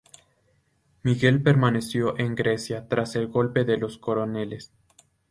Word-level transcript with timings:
Miguel 1.03 1.43
permaneció 1.43 2.17
en 2.17 2.33
Grecia 2.33 2.87
tras 2.87 3.15
el 3.15 3.27
Golpe 3.27 3.65
de 3.65 3.77
los 3.77 3.99
Coroneles. 3.99 4.73